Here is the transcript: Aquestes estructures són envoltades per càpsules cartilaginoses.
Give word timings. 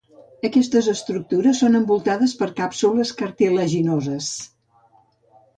Aquestes 0.47 0.87
estructures 0.93 1.61
són 1.63 1.79
envoltades 1.81 2.35
per 2.41 2.49
càpsules 2.63 3.15
cartilaginoses. 3.23 4.35